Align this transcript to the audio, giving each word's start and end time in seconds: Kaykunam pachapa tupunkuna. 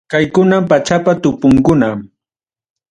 Kaykunam 0.11 0.63
pachapa 0.69 1.11
tupunkuna. 1.21 1.87